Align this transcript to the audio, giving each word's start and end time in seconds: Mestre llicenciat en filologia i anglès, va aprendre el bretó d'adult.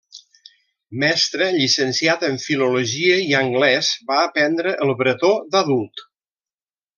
Mestre 1.01 1.49
llicenciat 1.57 2.25
en 2.29 2.41
filologia 2.45 3.19
i 3.27 3.37
anglès, 3.43 3.91
va 4.09 4.19
aprendre 4.23 4.75
el 4.87 4.95
bretó 5.03 5.31
d'adult. 5.53 6.05